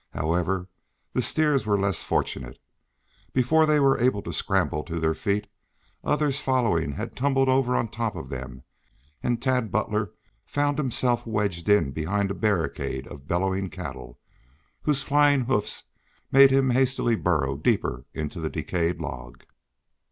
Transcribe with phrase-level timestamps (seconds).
[0.15, 0.67] However,
[1.13, 2.57] the steers were less fortunate.
[3.33, 5.45] Before they were able to scramble to their feet,
[6.03, 8.63] others following had tumbled over on top of them,
[9.21, 10.09] and Tad Butler
[10.43, 14.19] found himself wedged in behind a barricade of bellowing cattle,
[14.81, 15.83] whose flying hoofs
[16.31, 19.43] made him hastily burrow deeper into the decayed log.